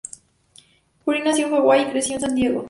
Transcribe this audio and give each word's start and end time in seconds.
Guerin 1.05 1.25
nació 1.25 1.45
en 1.45 1.51
Hawái 1.53 1.83
y 1.83 1.91
creció 1.91 2.15
en 2.15 2.21
San 2.21 2.33
Diego. 2.33 2.59